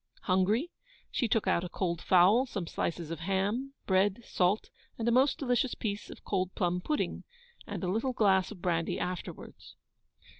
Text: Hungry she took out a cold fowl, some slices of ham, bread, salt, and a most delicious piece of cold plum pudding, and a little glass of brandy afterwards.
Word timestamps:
Hungry 0.23 0.71
she 1.11 1.27
took 1.27 1.45
out 1.45 1.63
a 1.63 1.69
cold 1.69 2.01
fowl, 2.01 2.47
some 2.47 2.65
slices 2.65 3.11
of 3.11 3.19
ham, 3.19 3.75
bread, 3.85 4.23
salt, 4.25 4.71
and 4.97 5.07
a 5.07 5.11
most 5.11 5.37
delicious 5.37 5.75
piece 5.75 6.09
of 6.09 6.25
cold 6.25 6.55
plum 6.55 6.81
pudding, 6.83 7.23
and 7.67 7.83
a 7.83 7.87
little 7.91 8.11
glass 8.11 8.49
of 8.49 8.63
brandy 8.63 8.99
afterwards. 8.99 9.75